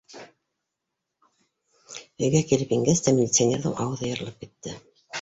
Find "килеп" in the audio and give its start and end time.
2.55-2.75